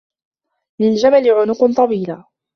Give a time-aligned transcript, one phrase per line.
[0.79, 2.21] لِلْجَمَلِ عُنُقٌ طَوِيلٌ.